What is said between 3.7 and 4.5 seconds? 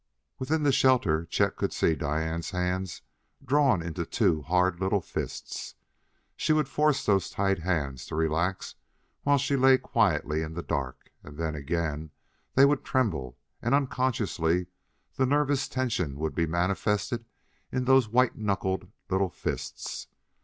into two